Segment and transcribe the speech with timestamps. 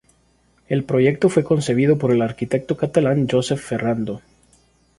[0.67, 4.23] El proyecto fue concebido por el arquitecto catalán Josep Ferrando.